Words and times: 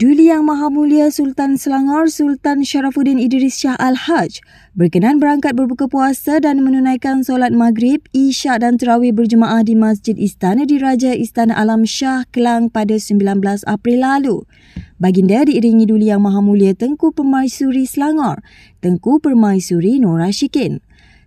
Duli 0.00 0.32
Yang 0.32 0.48
Maha 0.48 0.72
Mulia 0.72 1.12
Sultan 1.12 1.60
Selangor 1.60 2.08
Sultan 2.08 2.64
Sharafuddin 2.64 3.20
Idris 3.20 3.60
Shah 3.60 3.76
Al-Haj 3.76 4.40
berkenan 4.72 5.20
berangkat 5.20 5.52
berbuka 5.52 5.92
puasa 5.92 6.40
dan 6.40 6.64
menunaikan 6.64 7.20
solat 7.20 7.52
maghrib, 7.52 8.00
isyak 8.16 8.64
dan 8.64 8.80
terawih 8.80 9.12
berjemaah 9.12 9.60
di 9.60 9.76
Masjid 9.76 10.16
Istana 10.16 10.64
Diraja 10.64 11.12
Istana 11.12 11.52
Alam 11.52 11.84
Shah 11.84 12.24
Kelang 12.32 12.72
pada 12.72 12.96
19 12.96 13.44
April 13.68 14.00
lalu. 14.00 14.48
Baginda 14.96 15.44
diiringi 15.44 15.84
Duli 15.84 16.08
Yang 16.08 16.32
Maha 16.32 16.40
Mulia 16.40 16.72
Tengku 16.72 17.12
Permaisuri 17.12 17.84
Selangor, 17.84 18.40
Tengku 18.80 19.20
Permaisuri 19.20 20.00
Nur 20.00 20.16
Rashikin. 20.16 20.80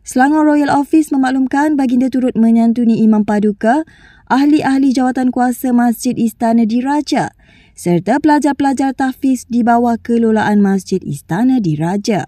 Selangor 0.03 0.43
Royal 0.43 0.67
Office 0.67 1.15
memaklumkan 1.15 1.79
baginda 1.79 2.11
turut 2.11 2.35
menyantuni 2.35 2.99
Imam 3.07 3.23
Paduka, 3.23 3.87
ahli-ahli 4.27 4.91
jawatan 4.91 5.31
kuasa 5.31 5.71
Masjid 5.71 6.11
Istana 6.19 6.67
Diraja 6.67 7.31
serta 7.71 8.19
pelajar-pelajar 8.19 8.91
tahfiz 8.91 9.47
di 9.47 9.63
bawah 9.63 9.95
kelolaan 9.95 10.59
Masjid 10.59 10.99
Istana 10.99 11.63
Diraja. 11.63 12.27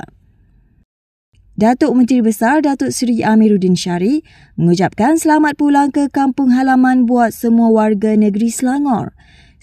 Datuk 1.55 1.95
Menteri 1.95 2.19
Besar 2.23 2.63
Datuk 2.63 2.95
Seri 2.95 3.23
Amiruddin 3.23 3.80
Syari 3.80 4.23
mengucapkan 4.55 5.19
selamat 5.19 5.55
pulang 5.55 5.91
ke 5.91 6.11
kampung 6.11 6.52
halaman 6.52 7.03
buat 7.03 7.31
semua 7.31 7.71
warga 7.71 8.16
negeri 8.16 8.52
Selangor 8.52 9.14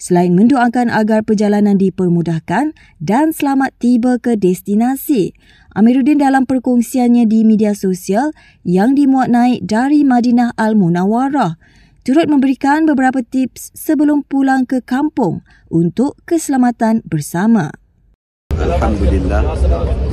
selain 0.03 0.35
mendoakan 0.35 0.91
agar 0.91 1.23
perjalanan 1.23 1.79
dipermudahkan 1.79 2.75
dan 2.99 3.31
selamat 3.31 3.71
tiba 3.79 4.19
ke 4.19 4.35
destinasi. 4.35 5.31
Amiruddin 5.71 6.19
dalam 6.19 6.43
perkongsiannya 6.43 7.23
di 7.23 7.47
media 7.47 7.71
sosial 7.71 8.35
yang 8.67 8.99
dimuat 8.99 9.31
naik 9.31 9.63
dari 9.63 10.03
Madinah 10.03 10.59
Al-Munawarah 10.59 11.55
turut 12.03 12.27
memberikan 12.27 12.83
beberapa 12.83 13.23
tips 13.23 13.71
sebelum 13.71 14.27
pulang 14.27 14.67
ke 14.67 14.83
kampung 14.83 15.39
untuk 15.71 16.19
keselamatan 16.27 16.99
bersama. 17.07 17.71
Alhamdulillah 18.59 19.41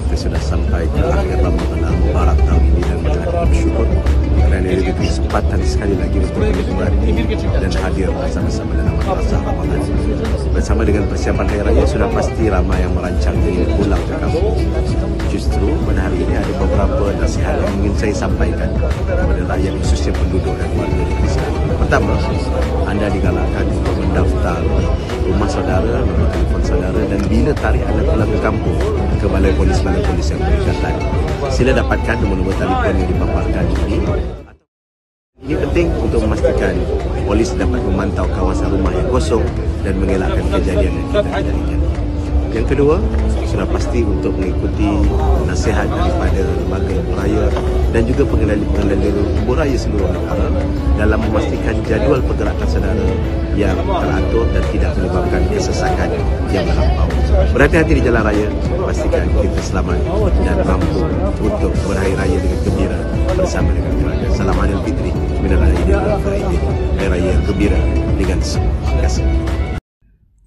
kita 0.09 0.17
sudah 0.17 0.43
sampai 0.43 0.89
ke 0.89 1.03
akhir 1.05 1.39
Ramadan 1.45 1.81
Al-Mubarak 1.85 2.39
tahun 2.49 2.63
ini 2.65 2.83
dan 2.83 2.99
kita 3.05 3.21
bersyukur 3.29 3.87
kerana 4.41 4.67
ini 4.67 4.91
kesempatan 4.91 5.61
sekali 5.63 5.95
lagi 5.95 6.17
untuk 6.19 6.43
menikmati 6.43 7.09
dan 7.37 7.73
hadir 7.87 8.09
bersama-sama 8.11 8.73
dalam 8.75 8.95
masa 8.99 9.37
Ramadan. 9.45 9.81
Bersama 10.51 10.83
dengan 10.83 11.05
persiapan 11.07 11.47
Hari 11.47 11.63
Raya 11.63 11.85
sudah 11.87 12.09
pasti 12.11 12.45
ramai 12.51 12.83
yang 12.83 12.93
merancang 12.97 13.37
ingin 13.47 13.71
pulang 13.79 14.03
ke 14.09 14.15
kampung. 14.19 14.59
Justru 15.31 15.67
pada 15.87 16.01
hari 16.11 16.19
ini 16.27 16.35
ada 16.35 16.53
beberapa 16.59 17.05
nasihat 17.23 17.55
yang 17.63 17.75
ingin 17.85 17.95
saya 17.95 18.15
sampaikan 18.27 18.69
kepada 18.75 19.43
rakyat 19.47 19.73
khususnya 19.79 20.13
penduduk 20.19 20.55
dan 20.59 20.69
warga 20.75 20.99
negeri 20.99 21.60
Pertama, 21.81 22.15
anda 22.85 23.07
digalakkan 23.09 23.65
untuk 23.73 23.97
mendaftar 23.99 24.61
rumah 25.25 25.49
saudara, 25.49 26.05
nombor 26.05 26.29
telefon 26.31 26.63
saudara 26.63 27.01
dan 27.09 27.21
bila 27.27 27.53
tarik 27.57 27.83
anda 27.89 28.03
pulang 28.05 28.31
ke 28.31 28.39
kampung 28.45 28.79
ke 29.17 29.27
balai 29.27 29.53
polis-balai 29.57 30.03
polis 30.05 30.27
yang 30.29 30.41
berdekatan. 30.45 30.95
Sila 31.49 31.73
dapatkan 31.73 32.17
nombor-nombor 32.21 32.55
telefon 32.61 32.95
yang 32.95 33.09
dipaparkan 33.09 33.65
ini. 33.89 33.99
Ini 35.41 35.57
penting 35.67 35.89
untuk 35.99 36.21
memastikan 36.29 36.75
polis 37.25 37.51
dapat 37.57 37.81
memantau 37.81 38.29
kawasan 38.29 38.69
rumah 38.71 38.93
yang 38.93 39.09
kosong 39.09 39.43
dan 39.81 39.97
mengelakkan 39.97 40.45
kejadian 40.61 40.93
yang 40.95 41.09
tidak 41.11 41.43
diinginkan. 41.43 42.00
Yang 42.51 42.67
kedua, 42.75 42.97
sudah 43.47 43.67
pasti 43.71 44.03
untuk 44.03 44.35
mengikuti 44.35 44.91
nasihat 45.47 45.87
daripada 45.87 46.43
lembaga 46.43 46.97
raya 47.15 47.47
dan 47.95 48.03
juga 48.07 48.23
pengendali-pengendali 48.27 49.11
raya 49.51 49.77
seluruh 49.79 50.09
negara 50.11 50.47
dalam 50.99 51.19
memastikan 51.27 51.75
jadual 51.87 52.23
pergerakan 52.27 52.67
saudara 52.71 53.07
yang 53.59 53.77
teratur 53.83 54.47
dan 54.55 54.65
tidak 54.71 54.91
menyebabkan 54.99 55.43
kesesakan 55.51 56.09
yang 56.51 56.65
melampau. 56.67 57.09
Berhati-hati 57.55 57.93
di 57.99 58.03
jalan 58.03 58.23
raya, 58.23 58.47
pastikan 58.83 59.27
kita 59.39 59.61
selamat 59.63 59.99
dan 60.43 60.57
mampu 60.67 61.03
untuk 61.43 61.73
berhari 61.87 62.15
raya 62.19 62.39
dengan 62.39 62.61
gembira 62.67 62.99
bersama 63.35 63.71
dengan 63.75 63.93
keluarga. 63.99 64.27
Salam 64.35 64.57
Adil 64.59 64.81
Fitri, 64.87 65.11
Minal 65.39 65.67
Aidin 65.67 65.99
Hari 66.99 67.07
Raya 67.11 67.31
yang 67.35 67.45
gembira 67.47 67.79
dengan 68.19 68.39
semua. 68.43 68.75
Terima 68.87 69.03
kasih. 69.07 69.70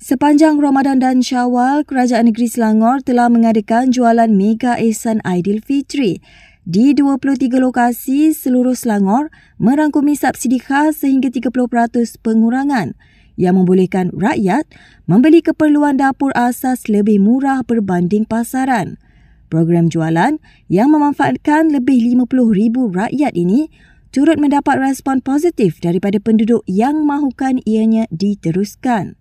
Sepanjang 0.03 0.59
Ramadan 0.59 0.99
dan 0.99 1.23
Syawal, 1.23 1.87
Kerajaan 1.87 2.27
Negeri 2.27 2.51
Selangor 2.51 2.99
telah 2.99 3.31
mengadakan 3.31 3.87
jualan 3.87 4.27
Mega 4.27 4.75
Ehsan 4.75 5.23
Aidilfitri 5.23 6.19
di 6.67 6.91
23 6.91 7.47
lokasi 7.55 8.35
seluruh 8.35 8.75
Selangor 8.75 9.31
merangkumi 9.63 10.19
subsidi 10.19 10.59
khas 10.59 11.07
sehingga 11.07 11.31
30% 11.31 12.19
pengurangan 12.19 12.99
yang 13.39 13.55
membolehkan 13.55 14.11
rakyat 14.11 14.67
membeli 15.07 15.39
keperluan 15.39 15.95
dapur 15.95 16.35
asas 16.35 16.91
lebih 16.91 17.23
murah 17.23 17.63
berbanding 17.63 18.27
pasaran. 18.27 18.99
Program 19.47 19.87
jualan 19.87 20.35
yang 20.67 20.91
memanfaatkan 20.91 21.71
lebih 21.71 22.03
50,000 22.27 22.91
rakyat 22.91 23.39
ini 23.39 23.71
turut 24.11 24.35
mendapat 24.35 24.83
respon 24.83 25.23
positif 25.23 25.79
daripada 25.79 26.19
penduduk 26.19 26.59
yang 26.67 27.07
mahukan 27.07 27.63
ianya 27.63 28.03
diteruskan. 28.11 29.15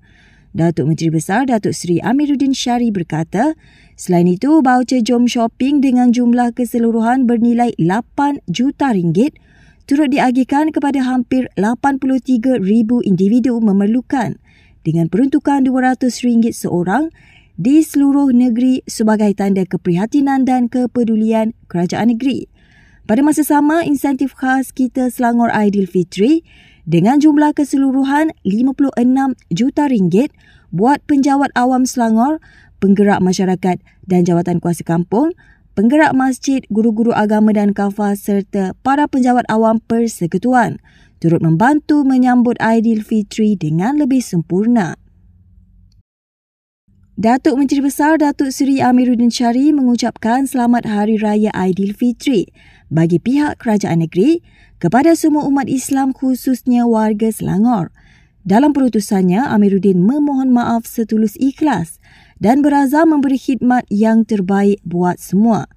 Datuk 0.53 0.93
Menteri 0.93 1.09
Besar 1.09 1.49
Datuk 1.49 1.73
Seri 1.73 1.97
Amiruddin 2.05 2.53
Syari 2.53 2.93
berkata, 2.93 3.57
selain 3.97 4.29
itu 4.29 4.61
voucher 4.61 5.01
jom 5.01 5.25
shopping 5.25 5.81
dengan 5.81 6.13
jumlah 6.13 6.53
keseluruhan 6.53 7.25
bernilai 7.25 7.73
8 7.81 8.45
juta 8.53 8.93
ringgit 8.93 9.41
turut 9.89 10.13
diagihkan 10.13 10.69
kepada 10.69 11.01
hampir 11.09 11.49
83 11.57 12.61
ribu 12.61 13.01
individu 13.01 13.57
memerlukan 13.65 14.37
dengan 14.85 15.09
peruntukan 15.09 15.65
200 15.65 16.13
ringgit 16.21 16.53
seorang 16.53 17.09
di 17.57 17.81
seluruh 17.81 18.29
negeri 18.33 18.85
sebagai 18.85 19.33
tanda 19.33 19.65
keprihatinan 19.65 20.45
dan 20.45 20.69
kepedulian 20.69 21.57
kerajaan 21.73 22.13
negeri. 22.13 22.49
Pada 23.03 23.21
masa 23.25 23.43
sama, 23.43 23.83
insentif 23.83 24.37
khas 24.37 24.71
kita 24.71 25.11
Selangor 25.11 25.51
Aidilfitri 25.51 26.47
dengan 26.83 27.23
jumlah 27.23 27.55
keseluruhan 27.55 28.35
56 28.43 28.97
juta 29.55 29.85
ringgit 29.87 30.31
buat 30.75 30.99
penjawat 31.05 31.53
awam 31.55 31.87
Selangor, 31.87 32.43
penggerak 32.83 33.23
masyarakat 33.23 33.79
dan 34.09 34.21
jawatan 34.27 34.59
kuasa 34.59 34.83
kampung, 34.83 35.37
penggerak 35.79 36.17
masjid, 36.17 36.65
guru-guru 36.73 37.15
agama 37.15 37.55
dan 37.55 37.77
kafa 37.77 38.19
serta 38.19 38.75
para 38.83 39.07
penjawat 39.07 39.47
awam 39.47 39.79
persekutuan 39.85 40.83
turut 41.23 41.39
membantu 41.39 42.03
menyambut 42.03 42.59
Aidilfitri 42.59 43.55
dengan 43.55 43.95
lebih 43.95 44.19
sempurna. 44.19 44.99
Datuk 47.23 47.55
Menteri 47.55 47.79
Besar 47.87 48.19
Datuk 48.19 48.51
Seri 48.51 48.83
Amiruddin 48.83 49.31
Syari 49.31 49.71
mengucapkan 49.71 50.43
selamat 50.43 50.91
Hari 50.91 51.23
Raya 51.23 51.55
Aidilfitri 51.55 52.51
bagi 52.91 53.23
pihak 53.23 53.63
kerajaan 53.63 54.03
negeri 54.03 54.43
kepada 54.83 55.15
semua 55.15 55.47
umat 55.47 55.71
Islam 55.71 56.11
khususnya 56.11 56.83
warga 56.83 57.31
Selangor. 57.31 57.95
Dalam 58.43 58.75
perutusannya, 58.75 59.39
Amiruddin 59.39 60.03
memohon 60.03 60.51
maaf 60.51 60.83
setulus 60.83 61.39
ikhlas 61.39 62.03
dan 62.43 62.59
berazam 62.59 63.15
memberi 63.15 63.39
khidmat 63.39 63.87
yang 63.87 64.27
terbaik 64.27 64.83
buat 64.83 65.23
semua. 65.23 65.71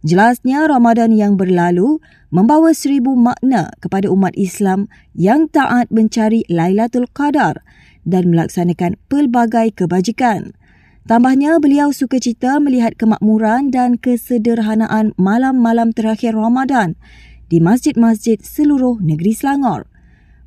Jelasnya 0.00 0.64
Ramadan 0.64 1.12
yang 1.12 1.36
berlalu 1.36 2.00
membawa 2.32 2.72
seribu 2.72 3.12
makna 3.12 3.68
kepada 3.84 4.08
umat 4.08 4.32
Islam 4.32 4.88
yang 5.12 5.44
taat 5.52 5.92
mencari 5.92 6.48
Lailatul 6.48 7.04
Qadar 7.12 7.60
dan 8.08 8.32
melaksanakan 8.32 8.96
pelbagai 9.12 9.76
kebajikan. 9.76 10.56
Tambahnya, 11.06 11.62
beliau 11.62 11.94
suka 11.94 12.18
cita 12.18 12.58
melihat 12.58 12.98
kemakmuran 12.98 13.70
dan 13.70 13.94
kesederhanaan 13.94 15.14
malam-malam 15.14 15.94
terakhir 15.94 16.34
Ramadan 16.34 16.98
di 17.46 17.62
masjid-masjid 17.62 18.42
seluruh 18.42 18.98
negeri 18.98 19.30
Selangor. 19.30 19.86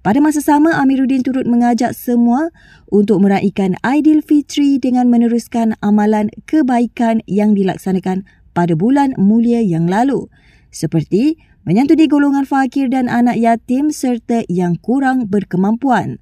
Pada 0.04 0.20
masa 0.20 0.44
sama, 0.44 0.76
Amiruddin 0.76 1.24
turut 1.24 1.48
mengajak 1.48 1.96
semua 1.96 2.52
untuk 2.92 3.24
meraihkan 3.24 3.80
Aidilfitri 3.88 4.84
dengan 4.84 5.08
meneruskan 5.08 5.80
amalan 5.80 6.28
kebaikan 6.44 7.24
yang 7.24 7.56
dilaksanakan 7.56 8.28
pada 8.52 8.76
bulan 8.76 9.16
mulia 9.16 9.64
yang 9.64 9.88
lalu, 9.88 10.28
seperti 10.76 11.40
menyantuni 11.64 12.12
golongan 12.12 12.44
fakir 12.44 12.92
dan 12.92 13.08
anak 13.08 13.40
yatim 13.40 13.96
serta 13.96 14.44
yang 14.52 14.76
kurang 14.76 15.32
berkemampuan. 15.32 16.20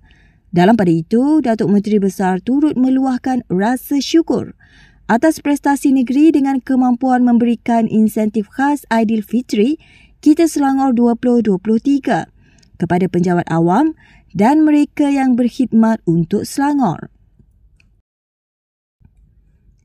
Dalam 0.58 0.74
pada 0.74 0.90
itu, 0.90 1.38
Datuk 1.38 1.70
Menteri 1.70 2.02
Besar 2.02 2.42
turut 2.42 2.74
meluahkan 2.74 3.46
rasa 3.46 4.02
syukur 4.02 4.58
atas 5.06 5.38
prestasi 5.38 5.94
negeri 5.94 6.34
dengan 6.34 6.58
kemampuan 6.66 7.22
memberikan 7.22 7.86
insentif 7.86 8.50
khas 8.50 8.82
Aidilfitri 8.90 9.78
kita 10.18 10.50
Selangor 10.50 10.98
2023 10.98 12.82
kepada 12.82 13.06
penjawat 13.06 13.46
awam 13.54 13.94
dan 14.34 14.66
mereka 14.66 15.06
yang 15.14 15.38
berkhidmat 15.38 16.02
untuk 16.10 16.42
Selangor. 16.42 17.14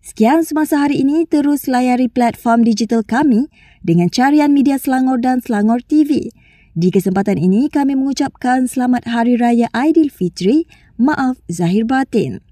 Sekian 0.01 0.41
semasa 0.41 0.81
hari 0.81 1.05
ini, 1.05 1.29
terus 1.29 1.69
layari 1.69 2.09
platform 2.09 2.65
digital 2.65 3.05
kami 3.05 3.53
dengan 3.85 4.09
carian 4.09 4.57
media 4.57 4.81
Selangor 4.81 5.21
dan 5.21 5.45
Selangor 5.45 5.85
TV. 5.85 6.33
Di 6.73 6.89
kesempatan 6.89 7.37
ini, 7.37 7.69
kami 7.69 7.93
mengucapkan 7.93 8.65
selamat 8.65 9.05
Hari 9.05 9.37
Raya 9.37 9.69
Aidilfitri. 9.77 10.65
Maaf 10.97 11.37
Zahir 11.45 11.85
Batin. 11.85 12.52